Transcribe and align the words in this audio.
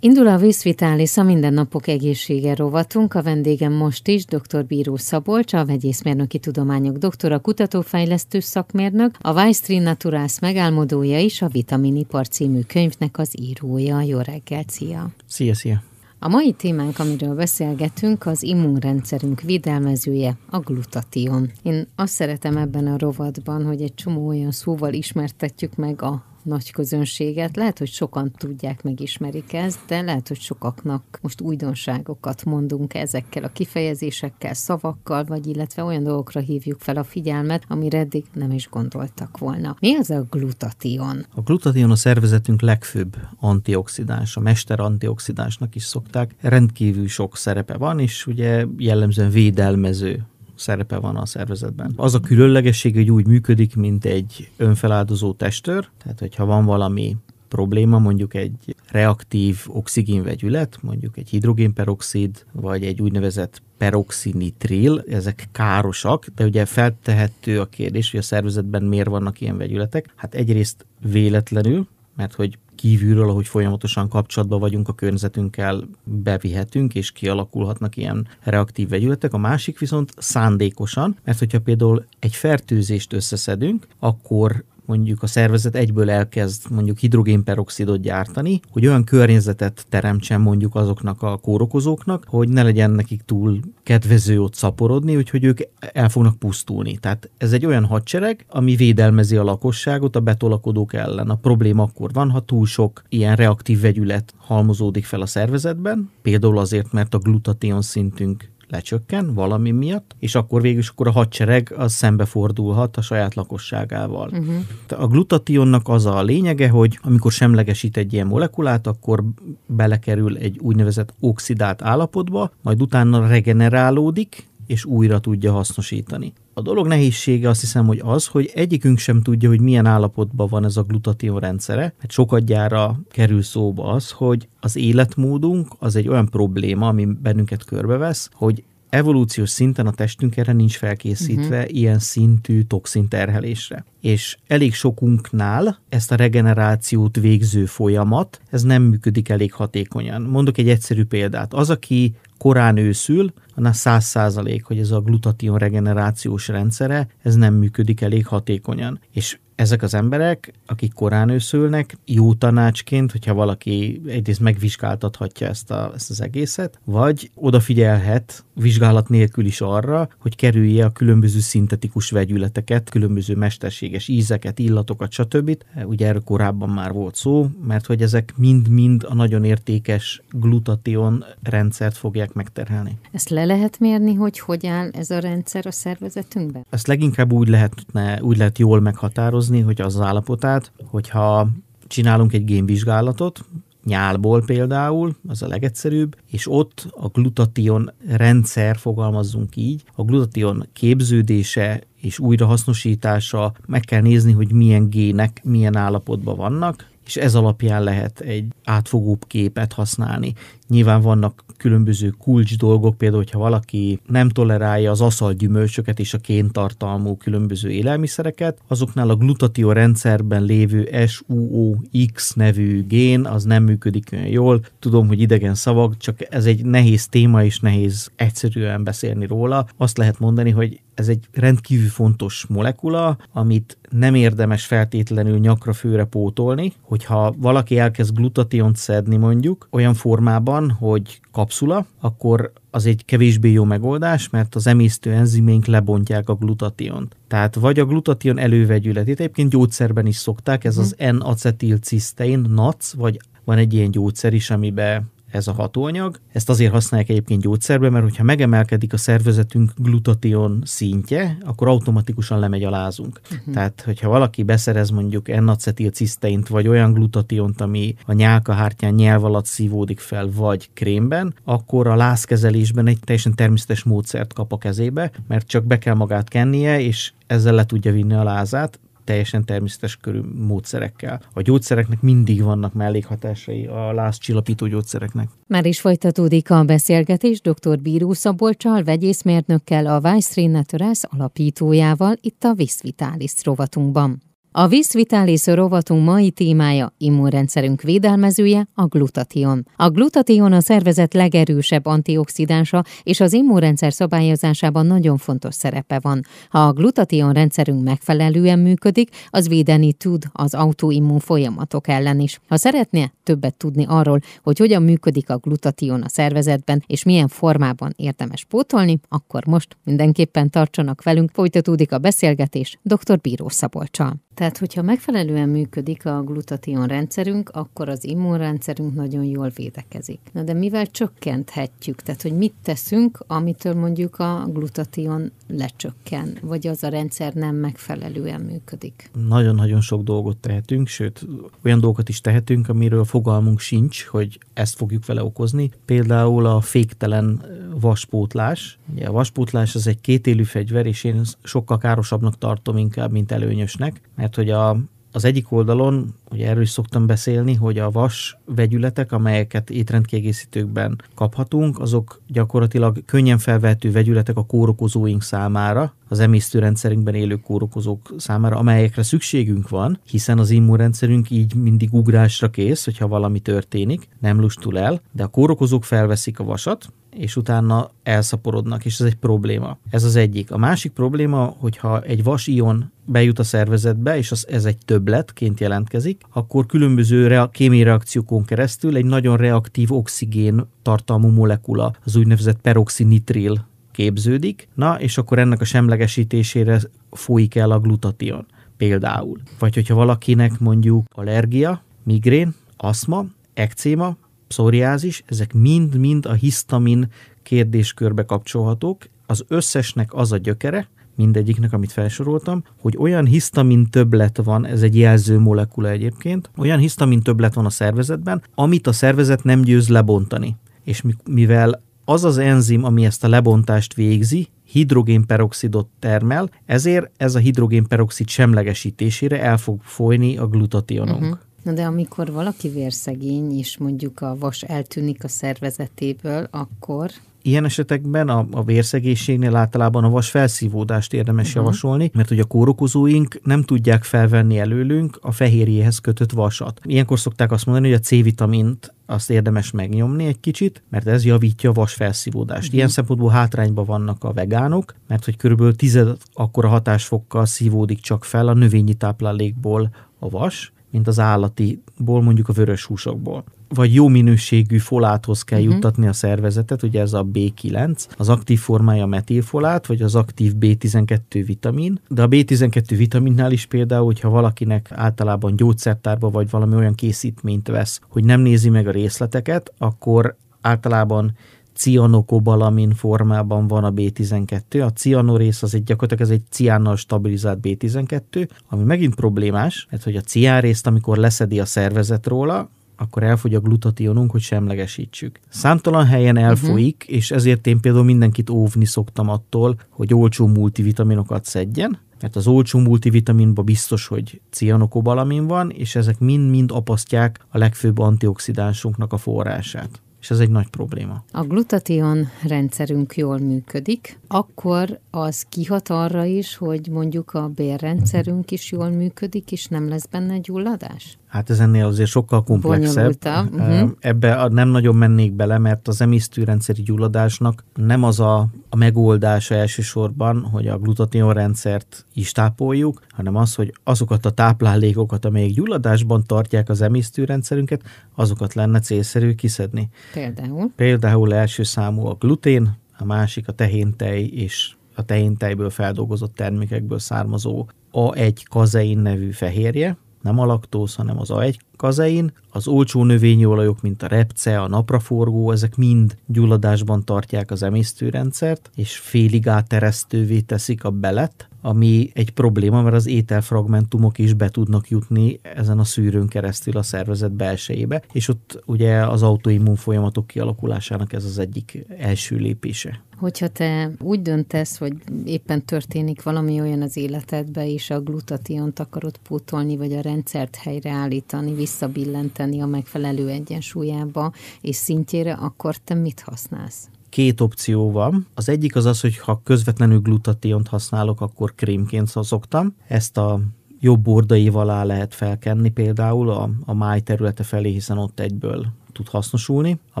Indul 0.00 0.26
a 0.26 0.36
Viszvitális 0.36 1.16
a 1.16 1.22
mindennapok 1.22 1.86
egészsége 1.86 2.54
rovatunk. 2.54 3.14
A 3.14 3.22
vendégem 3.22 3.72
most 3.72 4.08
is 4.08 4.24
dr. 4.24 4.64
Bíró 4.64 4.96
Szabolcs, 4.96 5.52
a 5.52 5.64
vegyészmérnöki 5.64 6.38
tudományok 6.38 6.96
doktora, 6.96 7.38
kutatófejlesztő 7.38 8.40
szakmérnök, 8.40 9.16
a 9.20 9.32
Weistrin 9.32 9.82
Naturals 9.82 10.38
megálmodója 10.38 11.18
is, 11.18 11.42
a 11.42 11.48
Vitaminipar 11.48 12.28
című 12.28 12.60
könyvnek 12.60 13.18
az 13.18 13.40
írója. 13.40 14.00
Jó 14.00 14.18
reggel, 14.18 14.64
szia! 14.66 15.10
Szia, 15.26 15.54
szia! 15.54 15.82
A 16.18 16.28
mai 16.28 16.52
témánk, 16.52 16.98
amiről 16.98 17.34
beszélgetünk, 17.34 18.26
az 18.26 18.42
immunrendszerünk 18.42 19.40
védelmezője, 19.40 20.36
a 20.50 20.58
glutation. 20.58 21.50
Én 21.62 21.86
azt 21.96 22.12
szeretem 22.12 22.56
ebben 22.56 22.86
a 22.86 22.98
rovatban, 22.98 23.64
hogy 23.64 23.82
egy 23.82 23.94
csomó 23.94 24.26
olyan 24.26 24.50
szóval 24.50 24.92
ismertetjük 24.92 25.74
meg 25.74 26.02
a 26.02 26.22
nagy 26.48 26.70
közönséget. 26.70 27.56
Lehet, 27.56 27.78
hogy 27.78 27.88
sokan 27.88 28.32
tudják, 28.36 28.82
megismerik 28.82 29.52
ezt, 29.52 29.78
de 29.86 30.00
lehet, 30.00 30.28
hogy 30.28 30.40
sokaknak 30.40 31.18
most 31.22 31.40
újdonságokat 31.40 32.44
mondunk 32.44 32.94
ezekkel 32.94 33.44
a 33.44 33.48
kifejezésekkel, 33.48 34.54
szavakkal, 34.54 35.24
vagy 35.24 35.46
illetve 35.46 35.82
olyan 35.82 36.02
dolgokra 36.02 36.40
hívjuk 36.40 36.80
fel 36.80 36.96
a 36.96 37.04
figyelmet, 37.04 37.64
amire 37.68 37.98
eddig 37.98 38.24
nem 38.32 38.50
is 38.50 38.68
gondoltak 38.68 39.38
volna. 39.38 39.76
Mi 39.80 39.96
az 39.96 40.10
a 40.10 40.26
glutation? 40.30 41.26
A 41.34 41.40
glutation 41.40 41.90
a 41.90 41.96
szervezetünk 41.96 42.60
legfőbb 42.60 43.16
antioxidáns, 43.40 44.36
a 44.36 44.40
mester 44.40 44.80
antioxidánsnak 44.80 45.74
is 45.74 45.84
szokták. 45.84 46.34
Rendkívül 46.40 47.08
sok 47.08 47.36
szerepe 47.36 47.76
van, 47.76 47.98
és 47.98 48.26
ugye 48.26 48.66
jellemzően 48.76 49.30
védelmező 49.30 50.26
szerepe 50.58 50.96
van 50.96 51.16
a 51.16 51.26
szervezetben. 51.26 51.92
Az 51.96 52.14
a 52.14 52.20
különlegesség, 52.20 52.94
hogy 52.94 53.10
úgy 53.10 53.26
működik, 53.26 53.76
mint 53.76 54.04
egy 54.04 54.50
önfeláldozó 54.56 55.32
testőr, 55.32 55.88
tehát 56.02 56.18
hogyha 56.18 56.44
van 56.44 56.64
valami 56.64 57.16
probléma, 57.48 57.98
mondjuk 57.98 58.34
egy 58.34 58.74
reaktív 58.90 59.64
oxigénvegyület, 59.66 60.78
mondjuk 60.82 61.16
egy 61.16 61.28
hidrogénperoxid, 61.28 62.44
vagy 62.52 62.84
egy 62.84 63.00
úgynevezett 63.00 63.62
peroxinitril, 63.78 65.04
ezek 65.08 65.48
károsak, 65.52 66.26
de 66.34 66.44
ugye 66.44 66.64
feltehető 66.64 67.60
a 67.60 67.66
kérdés, 67.66 68.10
hogy 68.10 68.20
a 68.20 68.22
szervezetben 68.22 68.82
miért 68.82 69.08
vannak 69.08 69.40
ilyen 69.40 69.56
vegyületek. 69.56 70.12
Hát 70.14 70.34
egyrészt 70.34 70.86
véletlenül, 71.00 71.86
mert 72.16 72.34
hogy 72.34 72.58
kívülről, 72.78 73.28
ahogy 73.30 73.48
folyamatosan 73.48 74.08
kapcsolatban 74.08 74.60
vagyunk 74.60 74.88
a 74.88 74.92
környezetünkkel, 74.92 75.88
bevihetünk, 76.04 76.94
és 76.94 77.12
kialakulhatnak 77.12 77.96
ilyen 77.96 78.28
reaktív 78.40 78.88
vegyületek. 78.88 79.32
A 79.32 79.38
másik 79.38 79.78
viszont 79.78 80.12
szándékosan, 80.16 81.16
mert 81.24 81.38
hogyha 81.38 81.60
például 81.60 82.04
egy 82.18 82.34
fertőzést 82.34 83.12
összeszedünk, 83.12 83.86
akkor 83.98 84.64
mondjuk 84.88 85.22
a 85.22 85.26
szervezet 85.26 85.76
egyből 85.76 86.10
elkezd 86.10 86.70
mondjuk 86.70 86.98
hidrogénperoxidot 86.98 88.00
gyártani, 88.00 88.60
hogy 88.70 88.86
olyan 88.86 89.04
környezetet 89.04 89.86
teremtsen 89.88 90.40
mondjuk 90.40 90.74
azoknak 90.74 91.22
a 91.22 91.36
kórokozóknak, 91.36 92.24
hogy 92.26 92.48
ne 92.48 92.62
legyen 92.62 92.90
nekik 92.90 93.22
túl 93.22 93.60
kedvező 93.82 94.40
ott 94.40 94.54
szaporodni, 94.54 95.16
úgyhogy 95.16 95.44
ők 95.44 95.60
el 95.92 96.08
fognak 96.08 96.38
pusztulni. 96.38 96.96
Tehát 96.96 97.30
ez 97.38 97.52
egy 97.52 97.66
olyan 97.66 97.84
hadsereg, 97.84 98.44
ami 98.48 98.76
védelmezi 98.76 99.36
a 99.36 99.42
lakosságot 99.42 100.16
a 100.16 100.20
betolakodók 100.20 100.94
ellen. 100.94 101.30
A 101.30 101.34
probléma 101.34 101.82
akkor 101.82 102.12
van, 102.12 102.30
ha 102.30 102.40
túl 102.40 102.66
sok 102.66 103.02
ilyen 103.08 103.36
reaktív 103.36 103.80
vegyület 103.80 104.34
halmozódik 104.36 105.04
fel 105.04 105.20
a 105.20 105.26
szervezetben, 105.26 106.10
például 106.22 106.58
azért, 106.58 106.92
mert 106.92 107.14
a 107.14 107.18
glutation 107.18 107.82
szintünk 107.82 108.48
lecsökken 108.68 109.34
valami 109.34 109.70
miatt, 109.70 110.16
és 110.18 110.34
akkor 110.34 110.60
végül 110.60 110.78
is 110.78 110.88
akkor 110.88 111.06
a 111.06 111.10
hadsereg 111.10 111.74
az 111.76 111.92
szembefordulhat 111.92 112.96
a 112.96 113.00
saját 113.00 113.34
lakosságával. 113.34 114.28
Uh-huh. 114.28 115.02
A 115.02 115.06
glutationnak 115.06 115.88
az 115.88 116.06
a 116.06 116.22
lényege, 116.22 116.68
hogy 116.68 116.98
amikor 117.02 117.32
semlegesít 117.32 117.96
egy 117.96 118.12
ilyen 118.12 118.26
molekulát, 118.26 118.86
akkor 118.86 119.24
belekerül 119.66 120.36
egy 120.36 120.58
úgynevezett 120.58 121.14
oxidált 121.20 121.82
állapotba, 121.82 122.50
majd 122.62 122.82
utána 122.82 123.26
regenerálódik, 123.26 124.48
és 124.68 124.84
újra 124.84 125.18
tudja 125.18 125.52
hasznosítani. 125.52 126.32
A 126.54 126.62
dolog 126.62 126.86
nehézsége 126.86 127.48
azt 127.48 127.60
hiszem, 127.60 127.86
hogy 127.86 128.00
az, 128.04 128.26
hogy 128.26 128.50
egyikünk 128.54 128.98
sem 128.98 129.22
tudja, 129.22 129.48
hogy 129.48 129.60
milyen 129.60 129.86
állapotban 129.86 130.48
van 130.50 130.64
ez 130.64 130.76
a 130.76 130.82
glutation 130.82 131.40
rendszere, 131.40 131.94
mert 131.98 132.10
sokadjára 132.10 133.00
kerül 133.10 133.42
szóba 133.42 133.92
az, 133.92 134.10
hogy 134.10 134.48
az 134.60 134.76
életmódunk 134.76 135.68
az 135.78 135.96
egy 135.96 136.08
olyan 136.08 136.28
probléma, 136.28 136.88
ami 136.88 137.06
bennünket 137.22 137.64
körbevesz, 137.64 138.30
hogy 138.32 138.64
evolúciós 138.88 139.50
szinten 139.50 139.86
a 139.86 139.92
testünk 139.92 140.36
erre 140.36 140.52
nincs 140.52 140.76
felkészítve 140.76 141.58
uh-huh. 141.58 141.76
ilyen 141.76 141.98
szintű 141.98 142.62
toxinterhelésre. 142.62 143.84
És 144.00 144.38
elég 144.46 144.74
sokunknál 144.74 145.78
ezt 145.88 146.12
a 146.12 146.16
regenerációt 146.16 147.16
végző 147.16 147.66
folyamat, 147.66 148.40
ez 148.50 148.62
nem 148.62 148.82
működik 148.82 149.28
elég 149.28 149.52
hatékonyan. 149.52 150.22
Mondok 150.22 150.58
egy 150.58 150.68
egyszerű 150.68 151.04
példát. 151.04 151.54
Az, 151.54 151.70
aki 151.70 152.14
korán 152.38 152.76
őszül, 152.76 153.32
annál 153.54 153.72
száz 153.72 154.04
százalék, 154.04 154.64
hogy 154.64 154.78
ez 154.78 154.90
a 154.90 155.00
glutation 155.00 155.58
regenerációs 155.58 156.48
rendszere, 156.48 157.08
ez 157.22 157.34
nem 157.34 157.54
működik 157.54 158.00
elég 158.00 158.26
hatékonyan. 158.26 159.00
És 159.10 159.38
ezek 159.58 159.82
az 159.82 159.94
emberek, 159.94 160.52
akik 160.66 160.92
korán 160.92 161.28
őszülnek, 161.28 161.98
jó 162.04 162.34
tanácsként, 162.34 163.12
hogyha 163.12 163.34
valaki 163.34 164.00
egyrészt 164.06 164.40
megvizsgáltathatja 164.40 165.46
ezt, 165.46 165.70
a, 165.70 165.92
ezt 165.94 166.10
az 166.10 166.20
egészet, 166.20 166.78
vagy 166.84 167.30
odafigyelhet 167.34 168.44
vizsgálat 168.54 169.08
nélkül 169.08 169.44
is 169.44 169.60
arra, 169.60 170.08
hogy 170.18 170.36
kerülje 170.36 170.84
a 170.84 170.90
különböző 170.90 171.38
szintetikus 171.38 172.10
vegyületeket, 172.10 172.90
különböző 172.90 173.34
mesterséges 173.34 174.08
ízeket, 174.08 174.58
illatokat, 174.58 175.12
stb. 175.12 175.56
Ugye 175.84 176.06
erről 176.06 176.22
korábban 176.24 176.68
már 176.68 176.92
volt 176.92 177.14
szó, 177.14 177.46
mert 177.66 177.86
hogy 177.86 178.02
ezek 178.02 178.34
mind-mind 178.36 179.04
a 179.08 179.14
nagyon 179.14 179.44
értékes 179.44 180.22
glutation 180.30 181.24
rendszert 181.42 181.96
fogják 181.96 182.32
megterhelni. 182.32 182.98
Ezt 183.12 183.28
le 183.28 183.44
lehet 183.44 183.78
mérni, 183.78 184.14
hogy 184.14 184.38
hogy 184.38 184.66
áll 184.66 184.90
ez 184.90 185.10
a 185.10 185.18
rendszer 185.18 185.66
a 185.66 185.70
szervezetünkben? 185.70 186.66
Ezt 186.70 186.86
leginkább 186.86 187.32
úgy 187.32 187.48
lehet, 187.48 187.72
úgy 188.20 188.36
lehet 188.36 188.58
jól 188.58 188.80
meghatározni, 188.80 189.47
hogy 189.60 189.80
az, 189.80 189.94
az 189.94 190.00
állapotát, 190.00 190.72
hogyha 190.84 191.48
csinálunk 191.86 192.32
egy 192.32 192.44
génvizsgálatot, 192.44 193.44
nyálból 193.84 194.42
például, 194.44 195.16
az 195.28 195.42
a 195.42 195.48
legegyszerűbb, 195.48 196.16
és 196.30 196.50
ott 196.50 196.86
a 196.90 197.08
glutation 197.08 197.90
rendszer, 198.06 198.76
fogalmazzunk 198.76 199.56
így, 199.56 199.82
a 199.94 200.02
glutation 200.02 200.66
képződése 200.72 201.82
és 202.00 202.18
újrahasznosítása, 202.18 203.52
meg 203.66 203.80
kell 203.80 204.00
nézni, 204.00 204.32
hogy 204.32 204.52
milyen 204.52 204.90
gének 204.90 205.40
milyen 205.44 205.76
állapotban 205.76 206.36
vannak, 206.36 206.88
és 207.08 207.16
ez 207.16 207.34
alapján 207.34 207.82
lehet 207.82 208.20
egy 208.20 208.44
átfogóbb 208.64 209.26
képet 209.26 209.72
használni. 209.72 210.34
Nyilván 210.68 211.00
vannak 211.00 211.44
különböző 211.56 212.08
kulcs 212.08 212.56
dolgok, 212.56 212.98
például, 212.98 213.22
hogyha 213.22 213.38
valaki 213.38 214.00
nem 214.06 214.28
tolerálja 214.28 214.90
az 214.90 215.00
aszal 215.00 215.32
gyümölcsöket 215.32 215.98
és 215.98 216.14
a 216.14 216.18
kéntartalmú 216.18 217.16
különböző 217.16 217.70
élelmiszereket, 217.70 218.58
azoknál 218.66 219.10
a 219.10 219.16
glutatio 219.16 219.72
rendszerben 219.72 220.42
lévő 220.42 221.06
SUOX 221.06 222.32
nevű 222.34 222.86
gén 222.86 223.26
az 223.26 223.44
nem 223.44 223.62
működik 223.62 224.08
olyan 224.12 224.26
jól. 224.26 224.60
Tudom, 224.78 225.06
hogy 225.06 225.20
idegen 225.20 225.54
szavak, 225.54 225.96
csak 225.96 226.34
ez 226.34 226.44
egy 226.44 226.64
nehéz 226.64 227.08
téma, 227.08 227.44
és 227.44 227.60
nehéz 227.60 228.10
egyszerűen 228.16 228.84
beszélni 228.84 229.26
róla. 229.26 229.66
Azt 229.76 229.98
lehet 229.98 230.18
mondani, 230.18 230.50
hogy 230.50 230.80
ez 230.98 231.08
egy 231.08 231.28
rendkívül 231.32 231.88
fontos 231.88 232.46
molekula, 232.48 233.18
amit 233.32 233.78
nem 233.90 234.14
érdemes 234.14 234.66
feltétlenül 234.66 235.38
nyakra 235.38 235.72
főre 235.72 236.04
pótolni, 236.04 236.72
hogyha 236.80 237.34
valaki 237.36 237.78
elkezd 237.78 238.14
glutationt 238.14 238.76
szedni 238.76 239.16
mondjuk 239.16 239.68
olyan 239.70 239.94
formában, 239.94 240.70
hogy 240.70 241.20
kapszula, 241.32 241.86
akkor 242.00 242.52
az 242.70 242.86
egy 242.86 243.04
kevésbé 243.04 243.52
jó 243.52 243.64
megoldás, 243.64 244.30
mert 244.30 244.54
az 244.54 244.66
emésztő 244.66 245.12
enziménk 245.12 245.66
lebontják 245.66 246.28
a 246.28 246.34
glutationt. 246.34 247.16
Tehát 247.28 247.54
vagy 247.54 247.78
a 247.78 247.84
glutation 247.84 248.38
elővegyületét, 248.38 249.20
egyébként 249.20 249.50
gyógyszerben 249.50 250.06
is 250.06 250.16
szokták, 250.16 250.64
ez 250.64 250.78
az 250.78 250.94
N-acetilcisztein, 250.98 252.38
NAC, 252.38 252.92
vagy 252.92 253.20
van 253.44 253.58
egy 253.58 253.74
ilyen 253.74 253.90
gyógyszer 253.90 254.32
is, 254.32 254.50
amiben 254.50 255.10
ez 255.30 255.48
a 255.48 255.52
hatóanyag. 255.52 256.20
Ezt 256.32 256.48
azért 256.48 256.72
használják 256.72 257.10
egyébként 257.10 257.42
gyógyszerben, 257.42 257.92
mert 257.92 258.04
hogyha 258.04 258.22
megemelkedik 258.22 258.92
a 258.92 258.96
szervezetünk 258.96 259.72
glutation 259.76 260.62
szintje, 260.64 261.38
akkor 261.44 261.68
automatikusan 261.68 262.38
lemegy 262.38 262.64
a 262.64 262.70
lázunk. 262.70 263.20
Uh-huh. 263.30 263.54
Tehát, 263.54 263.82
hogyha 263.84 264.08
valaki 264.08 264.42
beszerez 264.42 264.90
mondjuk 264.90 265.40
N-acetilciszteint, 265.40 266.48
vagy 266.48 266.68
olyan 266.68 266.92
glutationt, 266.92 267.60
ami 267.60 267.94
a 268.06 268.12
nyálkahártyán 268.12 268.94
nyelv 268.94 269.24
alatt 269.24 269.46
szívódik 269.46 270.00
fel, 270.00 270.30
vagy 270.34 270.70
krémben, 270.74 271.34
akkor 271.44 271.86
a 271.86 271.96
lázkezelésben 271.96 272.86
egy 272.86 272.98
teljesen 273.04 273.34
természetes 273.34 273.82
módszert 273.82 274.32
kap 274.32 274.52
a 274.52 274.58
kezébe, 274.58 275.10
mert 275.28 275.46
csak 275.46 275.64
be 275.64 275.78
kell 275.78 275.94
magát 275.94 276.28
kennie, 276.28 276.80
és 276.80 277.12
ezzel 277.26 277.54
le 277.54 277.64
tudja 277.64 277.92
vinni 277.92 278.14
a 278.14 278.22
lázát, 278.22 278.78
teljesen 279.08 279.44
természetes 279.44 279.96
körű 279.96 280.20
módszerekkel. 280.34 281.20
A 281.32 281.42
gyógyszereknek 281.42 282.00
mindig 282.00 282.42
vannak 282.42 282.72
mellékhatásai 282.74 283.66
a 283.66 283.92
lázcsillapító 283.92 284.66
gyógyszereknek. 284.66 285.28
Már 285.46 285.66
is 285.66 285.80
folytatódik 285.80 286.50
a 286.50 286.64
beszélgetés 286.64 287.40
dr. 287.40 287.78
Bíró 287.78 288.12
Szabolcsal, 288.12 288.82
vegyészmérnökkel, 288.82 289.86
a 289.86 290.00
Weissrin 290.00 290.50
Naturals 290.50 291.00
alapítójával 291.04 292.14
itt 292.20 292.44
a 292.44 292.54
Viszvitalis 292.54 293.32
rovatunkban. 293.44 294.27
A 294.60 294.66
Viszvitalis 294.66 295.46
rovatunk 295.46 296.04
mai 296.04 296.30
témája 296.30 296.94
immunrendszerünk 296.96 297.82
védelmezője 297.82 298.66
a 298.74 298.86
glutatión. 298.86 299.66
A 299.76 299.88
glutatión 299.88 300.52
a 300.52 300.60
szervezet 300.60 301.14
legerősebb 301.14 301.86
antioxidánsa, 301.86 302.84
és 303.02 303.20
az 303.20 303.32
immunrendszer 303.32 303.92
szabályozásában 303.92 304.86
nagyon 304.86 305.16
fontos 305.16 305.54
szerepe 305.54 305.98
van. 306.02 306.20
Ha 306.48 306.58
a 306.58 306.72
glutatión 306.72 307.32
rendszerünk 307.32 307.82
megfelelően 307.82 308.58
működik, 308.58 309.10
az 309.28 309.48
védeni 309.48 309.92
tud 309.92 310.22
az 310.32 310.54
autoimmun 310.54 311.18
folyamatok 311.18 311.88
ellen 311.88 312.20
is. 312.20 312.40
Ha 312.48 312.56
szeretné 312.56 313.12
többet 313.22 313.54
tudni 313.54 313.84
arról, 313.88 314.20
hogy 314.42 314.58
hogyan 314.58 314.82
működik 314.82 315.30
a 315.30 315.36
glutatión 315.36 316.02
a 316.02 316.08
szervezetben, 316.08 316.82
és 316.86 317.02
milyen 317.02 317.28
formában 317.28 317.92
érdemes 317.96 318.44
pótolni, 318.44 318.98
akkor 319.08 319.46
most 319.46 319.76
mindenképpen 319.84 320.50
tartsanak 320.50 321.02
velünk, 321.02 321.30
folytatódik 321.32 321.92
a 321.92 321.98
beszélgetés 321.98 322.78
dr. 322.82 323.18
Bíró 323.20 323.48
Szabolcsal. 323.48 324.26
Tehát, 324.38 324.58
hogyha 324.58 324.82
megfelelően 324.82 325.48
működik 325.48 326.06
a 326.06 326.22
glutatión 326.22 326.86
rendszerünk, 326.86 327.48
akkor 327.48 327.88
az 327.88 328.04
immunrendszerünk 328.04 328.94
nagyon 328.94 329.24
jól 329.24 329.48
védekezik. 329.54 330.18
Na 330.32 330.42
de 330.42 330.52
mivel 330.52 330.86
csökkenthetjük? 330.86 332.02
Tehát, 332.02 332.22
hogy 332.22 332.32
mit 332.32 332.54
teszünk, 332.62 333.18
amitől 333.26 333.74
mondjuk 333.74 334.18
a 334.18 334.48
glutation 334.52 335.30
lecsökken, 335.48 336.38
vagy 336.42 336.66
az 336.66 336.82
a 336.82 336.88
rendszer 336.88 337.34
nem 337.34 337.54
megfelelően 337.54 338.40
működik? 338.40 339.10
Nagyon-nagyon 339.28 339.80
sok 339.80 340.02
dolgot 340.02 340.36
tehetünk, 340.36 340.86
sőt, 340.86 341.26
olyan 341.64 341.80
dolgokat 341.80 342.08
is 342.08 342.20
tehetünk, 342.20 342.68
amiről 342.68 343.04
fogalmunk 343.04 343.58
sincs, 343.58 344.04
hogy 344.04 344.38
ezt 344.52 344.76
fogjuk 344.76 345.06
vele 345.06 345.24
okozni. 345.24 345.70
Például 345.84 346.46
a 346.46 346.60
féktelen 346.60 347.42
vaspótlás. 347.80 348.78
Ugye 348.92 349.06
a 349.06 349.12
vaspótlás 349.12 349.74
az 349.74 349.86
egy 349.86 350.00
kétélű 350.00 350.42
fegyver, 350.42 350.86
és 350.86 351.04
én 351.04 351.22
sokkal 351.42 351.78
károsabbnak 351.78 352.38
tartom 352.38 352.76
inkább, 352.76 353.12
mint 353.12 353.32
előnyösnek, 353.32 354.00
mert 354.14 354.34
hogy 354.34 354.50
a, 354.50 354.76
az 355.12 355.24
egyik 355.24 355.52
oldalon, 355.52 356.14
ugye 356.30 356.48
erről 356.48 356.62
is 356.62 356.70
szoktam 356.70 357.06
beszélni, 357.06 357.54
hogy 357.54 357.78
a 357.78 357.90
vas 357.90 358.36
vegyületek, 358.44 359.12
amelyeket 359.12 359.70
étrendkiegészítőkben 359.70 361.02
kaphatunk, 361.14 361.78
azok 361.80 362.20
gyakorlatilag 362.26 363.04
könnyen 363.04 363.38
felvehető 363.38 363.90
vegyületek 363.90 364.36
a 364.36 364.46
kórokozóink 364.46 365.22
számára, 365.22 365.94
az 366.08 366.20
emésztőrendszerünkben 366.20 367.14
élő 367.14 367.36
kórokozók 367.36 368.14
számára, 368.16 368.56
amelyekre 368.56 369.02
szükségünk 369.02 369.68
van, 369.68 370.00
hiszen 370.10 370.38
az 370.38 370.50
immunrendszerünk 370.50 371.30
így 371.30 371.54
mindig 371.54 371.92
ugrásra 371.92 372.50
kész, 372.50 372.84
hogyha 372.84 373.08
valami 373.08 373.40
történik, 373.40 374.08
nem 374.20 374.40
lustul 374.40 374.78
el, 374.78 375.00
de 375.12 375.22
a 375.22 375.28
kórokozók 375.28 375.84
felveszik 375.84 376.38
a 376.38 376.44
vasat, 376.44 376.92
és 377.16 377.36
utána 377.36 377.90
elszaporodnak, 378.02 378.84
és 378.84 379.00
ez 379.00 379.06
egy 379.06 379.16
probléma. 379.16 379.78
Ez 379.90 380.04
az 380.04 380.16
egyik. 380.16 380.50
A 380.50 380.58
másik 380.58 380.92
probléma, 380.92 381.56
hogyha 381.58 382.00
egy 382.00 382.22
vasion 382.22 382.90
bejut 383.04 383.38
a 383.38 383.42
szervezetbe, 383.42 384.16
és 384.16 384.30
az, 384.30 384.46
ez 384.48 384.64
egy 384.64 384.78
többletként 384.84 385.60
jelentkezik, 385.60 386.22
akkor 386.32 386.66
különböző 386.66 387.26
rea- 387.26 387.50
kémiai 387.50 387.82
reakciókon 387.82 388.44
keresztül 388.44 388.96
egy 388.96 389.04
nagyon 389.04 389.36
reaktív 389.36 389.92
oxigén 389.92 390.66
tartalmú 390.82 391.28
molekula, 391.28 391.94
az 392.04 392.16
úgynevezett 392.16 392.60
peroxinitril 392.60 393.66
képződik, 393.92 394.68
na, 394.74 395.00
és 395.00 395.18
akkor 395.18 395.38
ennek 395.38 395.60
a 395.60 395.64
semlegesítésére 395.64 396.80
folyik 397.10 397.54
el 397.54 397.70
a 397.70 397.78
glutation 397.78 398.46
például. 398.76 399.40
Vagy 399.58 399.74
hogyha 399.74 399.94
valakinek 399.94 400.58
mondjuk 400.58 401.06
allergia, 401.14 401.82
migrén, 402.02 402.54
aszma, 402.76 403.24
ekcéma, 403.54 404.16
pszoriázis, 404.48 405.22
ezek 405.26 405.52
mind-mind 405.52 406.26
a 406.26 406.32
hisztamin 406.32 407.10
kérdéskörbe 407.42 408.24
kapcsolhatók. 408.24 409.08
Az 409.26 409.44
összesnek 409.48 410.14
az 410.14 410.32
a 410.32 410.36
gyökere, 410.36 410.88
mindegyiknek, 411.18 411.72
amit 411.72 411.92
felsoroltam, 411.92 412.62
hogy 412.80 412.96
olyan 412.98 413.26
hisztamin 413.26 413.86
többlet 413.86 414.40
van, 414.44 414.66
ez 414.66 414.82
egy 414.82 414.98
jelző 414.98 415.38
molekula 415.38 415.88
egyébként, 415.88 416.50
olyan 416.56 416.78
hisztamin 416.78 417.22
többlet 417.22 417.54
van 417.54 417.64
a 417.64 417.70
szervezetben, 417.70 418.42
amit 418.54 418.86
a 418.86 418.92
szervezet 418.92 419.44
nem 419.44 419.60
győz 419.60 419.88
lebontani. 419.88 420.56
És 420.84 421.02
mivel 421.30 421.82
az 422.04 422.24
az 422.24 422.38
enzim, 422.38 422.84
ami 422.84 423.04
ezt 423.04 423.24
a 423.24 423.28
lebontást 423.28 423.94
végzi, 423.94 424.48
hidrogénperoxidot 424.64 425.88
termel, 425.98 426.50
ezért 426.66 427.10
ez 427.16 427.34
a 427.34 427.38
hidrogénperoxid 427.38 428.28
semlegesítésére 428.28 429.42
el 429.42 429.58
fog 429.58 429.80
folyni 429.82 430.36
a 430.36 430.46
glutationunk. 430.46 431.22
Uh-huh. 431.22 431.38
Na 431.62 431.72
de 431.72 431.84
amikor 431.84 432.32
valaki 432.32 432.68
vérszegény, 432.68 433.58
és 433.58 433.78
mondjuk 433.78 434.20
a 434.20 434.36
vas 434.38 434.62
eltűnik 434.62 435.24
a 435.24 435.28
szervezetéből, 435.28 436.48
akkor 436.50 437.10
Ilyen 437.42 437.64
esetekben 437.64 438.28
a, 438.28 438.46
a 438.50 438.64
vérszegészségnél 438.64 439.56
általában 439.56 440.04
a 440.04 440.10
vas 440.10 440.30
felszívódást 440.30 441.12
érdemes 441.12 441.48
uh-huh. 441.48 441.62
javasolni, 441.62 442.10
mert 442.14 442.28
hogy 442.28 442.38
a 442.38 442.44
kórokozóink 442.44 443.40
nem 443.42 443.62
tudják 443.62 444.04
felvenni 444.04 444.58
előlünk 444.58 445.18
a 445.22 445.32
fehérjéhez 445.32 445.98
kötött 445.98 446.32
vasat. 446.32 446.80
Ilyenkor 446.84 447.18
szokták 447.18 447.52
azt 447.52 447.66
mondani, 447.66 447.88
hogy 447.88 447.98
a 447.98 448.00
C-vitamint 448.00 448.94
azt 449.06 449.30
érdemes 449.30 449.70
megnyomni 449.70 450.26
egy 450.26 450.40
kicsit, 450.40 450.82
mert 450.88 451.06
ez 451.06 451.24
javítja 451.24 451.70
a 451.70 451.72
vas 451.72 451.94
felszívódást. 451.94 452.60
Uh-huh. 452.60 452.74
Ilyen 452.74 452.88
szempontból 452.88 453.30
hátrányban 453.30 453.84
vannak 453.84 454.24
a 454.24 454.32
vegánok, 454.32 454.94
mert 455.06 455.24
hogy 455.24 455.36
körülbelül 455.36 455.76
tized 455.76 456.16
akkora 456.32 456.68
hatásfokkal 456.68 457.46
szívódik 457.46 458.00
csak 458.00 458.24
fel 458.24 458.48
a 458.48 458.54
növényi 458.54 458.94
táplálékból 458.94 459.90
a 460.18 460.28
vas, 460.28 460.72
mint 460.90 461.06
az 461.06 461.18
állatiból, 461.18 462.22
mondjuk 462.22 462.48
a 462.48 462.52
vörös 462.52 462.84
húsokból. 462.84 463.44
Vagy 463.68 463.94
jó 463.94 464.08
minőségű 464.08 464.78
foláthoz 464.78 465.42
kell 465.42 465.58
uh-huh. 465.58 465.74
juttatni 465.74 466.06
a 466.06 466.12
szervezetet, 466.12 466.82
ugye 466.82 467.00
ez 467.00 467.12
a 467.12 467.26
B9, 467.32 468.06
az 468.16 468.28
aktív 468.28 468.58
formája 468.58 469.06
metilfolát, 469.06 469.86
vagy 469.86 470.02
az 470.02 470.14
aktív 470.14 470.52
B12 470.60 471.42
vitamin, 471.46 472.00
de 472.08 472.22
a 472.22 472.28
B12 472.28 472.84
vitaminnál 472.88 473.52
is 473.52 473.66
például, 473.66 474.04
hogyha 474.04 474.28
valakinek 474.28 474.90
általában 474.94 475.56
gyógyszertárba 475.56 476.30
vagy 476.30 476.50
valami 476.50 476.74
olyan 476.74 476.94
készítményt 476.94 477.68
vesz, 477.68 478.00
hogy 478.08 478.24
nem 478.24 478.40
nézi 478.40 478.68
meg 478.68 478.86
a 478.86 478.90
részleteket, 478.90 479.72
akkor 479.78 480.36
általában 480.60 481.36
cianokobalamin 481.78 482.94
formában 482.94 483.66
van 483.66 483.84
a 483.84 483.92
B12. 483.92 484.86
A 484.86 484.92
cianorész 484.92 485.62
az 485.62 485.74
egy 485.74 485.84
gyakorlatilag 485.84 486.30
ez 486.32 486.38
egy 486.38 486.42
ciánnal 486.50 486.96
stabilizált 486.96 487.58
B12, 487.62 488.48
ami 488.68 488.82
megint 488.82 489.14
problémás, 489.14 489.86
mert 489.90 490.02
hogy 490.02 490.16
a 490.16 490.20
ciánrészt, 490.20 490.86
amikor 490.86 491.16
leszedi 491.16 491.60
a 491.60 491.64
szervezet 491.64 492.26
róla, 492.26 492.70
akkor 492.96 493.22
elfogy 493.22 493.54
a 493.54 493.60
glutationunk, 493.60 494.30
hogy 494.30 494.40
semlegesítsük. 494.40 495.40
Számtalan 495.48 496.04
helyen 496.06 496.34
mhm. 496.34 496.44
elfolyik, 496.44 496.96
uh-huh. 497.02 497.16
és 497.16 497.30
ezért 497.30 497.66
én 497.66 497.80
például 497.80 498.04
mindenkit 498.04 498.50
óvni 498.50 498.84
szoktam 498.84 499.28
attól, 499.28 499.80
hogy 499.88 500.14
olcsó 500.14 500.46
multivitaminokat 500.46 501.44
szedjen, 501.44 501.98
mert 502.20 502.36
az 502.36 502.46
olcsó 502.46 502.78
multivitaminban 502.78 503.64
biztos, 503.64 504.06
hogy 504.06 504.40
cianokobalamin 504.50 505.46
van, 505.46 505.70
és 505.70 505.94
ezek 505.94 506.18
mind-mind 506.18 506.70
apasztják 506.72 507.40
a 507.48 507.58
legfőbb 507.58 507.98
antioxidánsunknak 507.98 509.12
a 509.12 509.16
forrását 509.16 510.00
és 510.20 510.30
ez 510.30 510.38
egy 510.38 510.50
nagy 510.50 510.68
probléma. 510.68 511.24
A 511.32 511.42
glutation 511.42 512.26
rendszerünk 512.46 513.16
jól 513.16 513.38
működik, 513.38 514.18
akkor 514.26 514.98
az 515.10 515.46
kihat 515.48 515.88
arra 515.88 516.24
is, 516.24 516.56
hogy 516.56 516.88
mondjuk 516.88 517.34
a 517.34 517.48
bérrendszerünk 517.48 518.50
is 518.50 518.72
jól 518.72 518.88
működik, 518.88 519.52
és 519.52 519.66
nem 519.66 519.88
lesz 519.88 520.06
benne 520.06 520.38
gyulladás? 520.38 521.18
Hát 521.28 521.50
ez 521.50 521.60
ennél 521.60 521.86
azért 521.86 522.08
sokkal 522.08 522.42
komplexebb. 522.42 523.14
Uh-huh. 523.24 523.90
Ebbe 524.00 524.48
nem 524.50 524.68
nagyon 524.68 524.96
mennék 524.96 525.32
bele, 525.32 525.58
mert 525.58 525.88
az 525.88 526.00
emésztőrendszeri 526.00 526.82
gyulladásnak 526.82 527.64
nem 527.74 528.02
az 528.02 528.20
a, 528.20 528.48
a 528.68 528.76
megoldása 528.76 529.54
elsősorban, 529.54 530.42
hogy 530.42 530.68
a 530.68 530.78
glutatión 530.78 531.32
rendszert 531.32 532.06
is 532.14 532.32
tápoljuk, 532.32 533.02
hanem 533.08 533.36
az, 533.36 533.54
hogy 533.54 533.72
azokat 533.84 534.26
a 534.26 534.30
táplálékokat, 534.30 535.24
amelyek 535.24 535.50
gyulladásban 535.50 536.24
tartják 536.26 536.68
az 536.68 536.80
emésztőrendszerünket, 536.80 537.82
azokat 538.14 538.54
lenne 538.54 538.80
célszerű 538.80 539.34
kiszedni. 539.34 539.88
Például? 540.12 540.72
Például 540.76 541.34
első 541.34 541.62
számú 541.62 542.06
a 542.06 542.14
glutén, 542.14 542.76
a 542.98 543.04
másik 543.04 543.48
a 543.48 543.52
tehéntej 543.52 544.22
és 544.22 544.72
a 544.94 545.04
tehéntejből 545.04 545.70
feldolgozott 545.70 546.34
termékekből 546.34 546.98
származó 546.98 547.66
A1 547.92 548.42
kazein 548.50 548.98
nevű 548.98 549.30
fehérje, 549.30 549.96
nem 550.22 550.38
a 550.38 550.46
laktóz, 550.46 550.94
hanem 550.94 551.18
az 551.18 551.28
A1 551.32 551.56
kazein, 551.78 552.32
az 552.50 552.68
olcsó 552.68 553.04
növényi 553.04 553.44
olajok, 553.44 553.82
mint 553.82 554.02
a 554.02 554.06
repce, 554.06 554.60
a 554.60 554.68
napraforgó, 554.68 555.50
ezek 555.50 555.76
mind 555.76 556.16
gyulladásban 556.26 557.04
tartják 557.04 557.50
az 557.50 557.62
emésztőrendszert, 557.62 558.70
és 558.74 558.96
félig 558.96 559.48
áteresztővé 559.48 560.40
teszik 560.40 560.84
a 560.84 560.90
belet, 560.90 561.48
ami 561.60 562.10
egy 562.14 562.30
probléma, 562.30 562.82
mert 562.82 562.94
az 562.94 563.06
ételfragmentumok 563.06 564.18
is 564.18 564.32
be 564.32 564.48
tudnak 564.48 564.88
jutni 564.88 565.40
ezen 565.42 565.78
a 565.78 565.84
szűrőn 565.84 566.28
keresztül 566.28 566.76
a 566.76 566.82
szervezet 566.82 567.32
belsejébe, 567.32 568.02
és 568.12 568.28
ott 568.28 568.62
ugye 568.66 569.06
az 569.06 569.22
autoimmun 569.22 569.76
folyamatok 569.76 570.26
kialakulásának 570.26 571.12
ez 571.12 571.24
az 571.24 571.38
egyik 571.38 571.84
első 571.98 572.36
lépése. 572.36 573.02
Hogyha 573.16 573.48
te 573.48 573.90
úgy 574.00 574.22
döntesz, 574.22 574.78
hogy 574.78 574.92
éppen 575.24 575.64
történik 575.64 576.22
valami 576.22 576.60
olyan 576.60 576.82
az 576.82 576.96
életedbe, 576.96 577.68
és 577.68 577.90
a 577.90 578.00
glutationt 578.00 578.78
akarod 578.78 579.16
pótolni, 579.16 579.76
vagy 579.76 579.92
a 579.92 580.00
rendszert 580.00 580.56
helyreállítani, 580.56 581.54
visszabillenteni 581.68 582.60
a 582.60 582.66
megfelelő 582.66 583.28
egyensúlyába 583.28 584.32
és 584.60 584.76
szintjére, 584.76 585.32
akkor 585.32 585.76
te 585.76 585.94
mit 585.94 586.20
használsz? 586.20 586.88
két 587.08 587.40
opció 587.40 587.90
van. 587.90 588.26
Az 588.34 588.48
egyik 588.48 588.76
az 588.76 588.84
az, 588.84 589.00
hogy 589.00 589.18
ha 589.18 589.40
közvetlenül 589.44 590.00
glutationt 590.00 590.68
használok, 590.68 591.20
akkor 591.20 591.54
krémként 591.54 592.08
szoktam. 592.22 592.74
Ezt 592.88 593.16
a 593.16 593.40
jobb 593.80 594.00
bordaival 594.00 594.68
alá 594.68 594.84
lehet 594.84 595.14
felkenni 595.14 595.70
például 595.70 596.30
a, 596.30 596.50
a 596.64 596.74
máj 596.74 597.00
területe 597.00 597.42
felé, 597.42 597.70
hiszen 597.70 597.98
ott 597.98 598.20
egyből 598.20 598.66
tud 598.92 599.08
hasznosulni. 599.08 599.78
A 599.92 600.00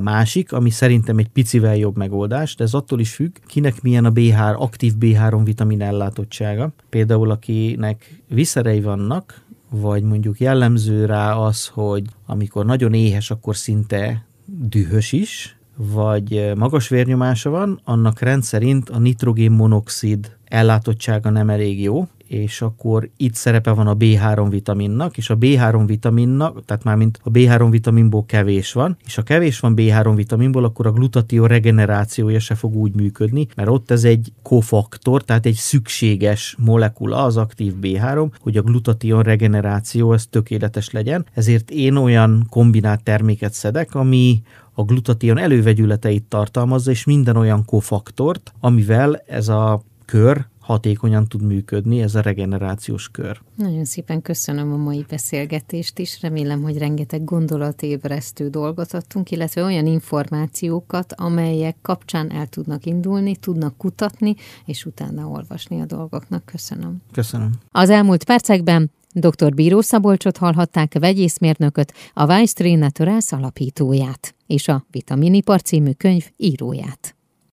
másik, 0.00 0.52
ami 0.52 0.70
szerintem 0.70 1.18
egy 1.18 1.28
picivel 1.28 1.76
jobb 1.76 1.96
megoldás, 1.96 2.54
de 2.54 2.64
ez 2.64 2.74
attól 2.74 3.00
is 3.00 3.14
függ, 3.14 3.36
kinek 3.46 3.82
milyen 3.82 4.04
a 4.04 4.12
B3, 4.12 4.56
aktív 4.56 4.92
B3 5.00 5.40
vitamin 5.44 5.82
ellátottsága. 5.82 6.72
Például 6.88 7.30
akinek 7.30 8.22
viszerei 8.28 8.80
vannak, 8.80 9.42
vagy 9.70 10.02
mondjuk 10.02 10.40
jellemző 10.40 11.04
rá 11.04 11.34
az, 11.34 11.66
hogy 11.66 12.04
amikor 12.26 12.64
nagyon 12.64 12.94
éhes, 12.94 13.30
akkor 13.30 13.56
szinte 13.56 14.24
dühös 14.44 15.12
is, 15.12 15.56
vagy 15.76 16.52
magas 16.56 16.88
vérnyomása 16.88 17.50
van, 17.50 17.80
annak 17.84 18.20
rendszerint 18.20 18.90
a 18.90 18.98
nitrogénmonoxid 18.98 20.36
ellátottsága 20.44 21.30
nem 21.30 21.50
elég 21.50 21.82
jó, 21.82 22.08
és 22.28 22.62
akkor 22.62 23.10
itt 23.16 23.34
szerepe 23.34 23.70
van 23.70 23.86
a 23.86 23.96
B3 23.96 24.46
vitaminnak, 24.50 25.16
és 25.16 25.30
a 25.30 25.38
B3 25.38 25.82
vitaminnak, 25.86 26.64
tehát 26.64 26.84
már 26.84 26.96
mint 26.96 27.20
a 27.22 27.30
B3 27.30 27.66
vitaminból 27.70 28.24
kevés 28.26 28.72
van, 28.72 28.96
és 29.04 29.14
ha 29.14 29.22
kevés 29.22 29.60
van 29.60 29.74
B3 29.76 30.12
vitaminból, 30.14 30.64
akkor 30.64 30.86
a 30.86 30.92
glutatió 30.92 31.46
regenerációja 31.46 32.38
se 32.38 32.54
fog 32.54 32.76
úgy 32.76 32.94
működni, 32.94 33.46
mert 33.56 33.68
ott 33.68 33.90
ez 33.90 34.04
egy 34.04 34.32
kofaktor, 34.42 35.22
tehát 35.22 35.46
egy 35.46 35.54
szükséges 35.54 36.54
molekula, 36.58 37.24
az 37.24 37.36
aktív 37.36 37.74
B3, 37.82 38.30
hogy 38.40 38.56
a 38.56 38.62
glutatión 38.62 39.22
regeneráció 39.22 40.12
ez 40.12 40.26
tökéletes 40.26 40.90
legyen. 40.90 41.26
Ezért 41.34 41.70
én 41.70 41.96
olyan 41.96 42.46
kombinált 42.50 43.02
terméket 43.02 43.52
szedek, 43.52 43.94
ami 43.94 44.42
a 44.72 44.82
glutatión 44.82 45.38
elővegyületeit 45.38 46.24
tartalmazza, 46.24 46.90
és 46.90 47.04
minden 47.04 47.36
olyan 47.36 47.64
kofaktort, 47.64 48.52
amivel 48.60 49.22
ez 49.26 49.48
a 49.48 49.82
kör 50.04 50.46
hatékonyan 50.68 51.26
tud 51.26 51.42
működni 51.42 52.02
ez 52.02 52.14
a 52.14 52.20
regenerációs 52.20 53.08
kör. 53.08 53.40
Nagyon 53.54 53.84
szépen 53.84 54.22
köszönöm 54.22 54.72
a 54.72 54.76
mai 54.76 55.04
beszélgetést 55.08 55.98
is. 55.98 56.20
Remélem, 56.20 56.62
hogy 56.62 56.78
rengeteg 56.78 57.24
gondolatébresztő 57.24 58.48
dolgot 58.48 58.92
adtunk, 58.92 59.30
illetve 59.30 59.62
olyan 59.62 59.86
információkat, 59.86 61.12
amelyek 61.12 61.76
kapcsán 61.82 62.30
el 62.30 62.46
tudnak 62.46 62.86
indulni, 62.86 63.36
tudnak 63.36 63.76
kutatni, 63.76 64.34
és 64.64 64.84
utána 64.84 65.26
olvasni 65.26 65.80
a 65.80 65.84
dolgoknak. 65.84 66.44
Köszönöm. 66.44 66.96
Köszönöm. 67.12 67.52
Az 67.70 67.90
elmúlt 67.90 68.24
percekben 68.24 68.90
Dr. 69.12 69.54
Bíró 69.54 69.80
Szabolcsot 69.80 70.36
hallhatták 70.36 70.98
vegyészmérnököt, 70.98 71.92
a 72.14 72.26
Weiss 72.26 72.52
Naturals 72.54 73.32
alapítóját 73.32 74.34
és 74.46 74.68
a 74.68 74.86
Vitaminipar 74.90 75.62
című 75.62 75.92
könyv 75.92 76.30
íróját. 76.36 77.17